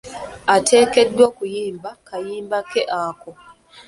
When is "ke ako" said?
2.71-3.31